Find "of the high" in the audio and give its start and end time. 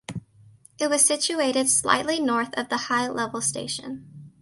2.57-3.07